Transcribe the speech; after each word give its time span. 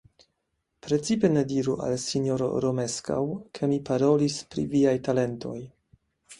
Precipe 0.87 1.29
ne 1.33 1.43
diru 1.51 1.75
al 1.89 1.93
sinjoro 2.05 2.49
Romeskaŭ, 2.67 3.21
ke 3.59 3.71
mi 3.75 3.79
parolis 3.93 4.41
pri 4.55 4.67
viaj 4.75 4.99
talentoj. 5.11 5.59